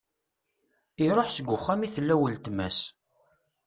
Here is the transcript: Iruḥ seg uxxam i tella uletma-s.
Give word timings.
Iruḥ 1.05 1.27
seg 1.31 1.47
uxxam 1.55 1.81
i 1.85 1.89
tella 1.95 2.15
uletma-s. 2.23 2.79